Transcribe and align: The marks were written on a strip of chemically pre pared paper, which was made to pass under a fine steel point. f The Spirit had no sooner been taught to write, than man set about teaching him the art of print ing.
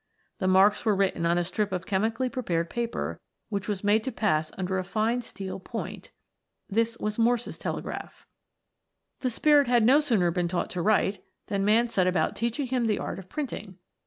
The 0.39 0.47
marks 0.47 0.83
were 0.83 0.95
written 0.95 1.27
on 1.27 1.37
a 1.37 1.43
strip 1.43 1.71
of 1.71 1.85
chemically 1.85 2.27
pre 2.27 2.41
pared 2.41 2.71
paper, 2.71 3.21
which 3.49 3.67
was 3.67 3.83
made 3.83 4.03
to 4.05 4.11
pass 4.11 4.51
under 4.57 4.79
a 4.79 4.83
fine 4.83 5.21
steel 5.21 5.59
point. 5.59 6.09
f 6.75 6.97
The 6.97 8.09
Spirit 9.29 9.67
had 9.67 9.85
no 9.85 9.99
sooner 9.99 10.31
been 10.31 10.47
taught 10.47 10.71
to 10.71 10.81
write, 10.81 11.23
than 11.49 11.63
man 11.63 11.87
set 11.87 12.07
about 12.07 12.35
teaching 12.35 12.65
him 12.65 12.85
the 12.85 12.97
art 12.97 13.19
of 13.19 13.29
print 13.29 13.53
ing. 13.53 13.77